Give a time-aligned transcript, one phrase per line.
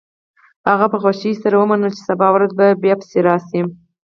[0.69, 2.51] هغه په خوښۍ سره ومنله چې سبا ورځ
[2.83, 3.61] بیا پسې راشي